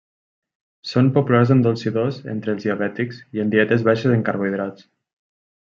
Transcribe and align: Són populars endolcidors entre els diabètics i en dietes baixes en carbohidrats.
Són 0.91 1.11
populars 1.17 1.51
endolcidors 1.57 2.17
entre 2.33 2.55
els 2.55 2.65
diabètics 2.69 3.21
i 3.39 3.45
en 3.45 3.55
dietes 3.55 3.85
baixes 3.91 4.17
en 4.19 4.25
carbohidrats. 4.33 4.91